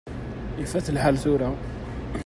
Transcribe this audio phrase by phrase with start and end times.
[0.63, 1.49] Ifat lḥal tura.